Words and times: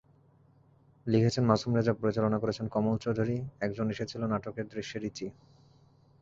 লিখেছেন 1.05 1.43
মাসুম 1.45 1.71
রেজা, 1.75 1.93
পরিচালনা 2.01 2.37
করেছেন 2.39 2.65
কমল 2.67 2.95
চৌধুরীএকজন 2.97 3.87
এসেছিল 3.89 4.21
নাটকের 4.25 4.65
দৃশ্যে 4.67 4.97
রিচি। 4.99 5.27